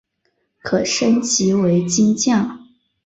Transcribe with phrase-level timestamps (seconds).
[0.63, 2.59] 可升级为金将。